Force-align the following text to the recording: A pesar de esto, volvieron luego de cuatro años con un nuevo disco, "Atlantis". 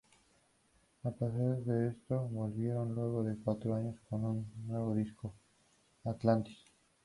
A 1.03 1.11
pesar 1.11 1.57
de 1.61 1.89
esto, 1.89 2.27
volvieron 2.29 2.95
luego 2.95 3.23
de 3.23 3.37
cuatro 3.37 3.75
años 3.75 3.99
con 4.09 4.25
un 4.25 4.51
nuevo 4.65 4.95
disco, 4.95 5.31
"Atlantis". 6.05 6.57